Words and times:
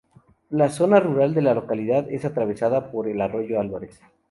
La 0.49 0.69
zona 0.69 0.99
rural 0.99 1.35
de 1.35 1.43
la 1.43 1.53
localidad 1.53 2.09
es 2.11 2.25
atravesada 2.25 2.89
por 2.91 3.07
el 3.07 3.21
arroyo 3.21 3.59
Alvarez. 3.59 4.01